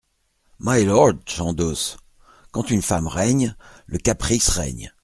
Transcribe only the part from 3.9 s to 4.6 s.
caprice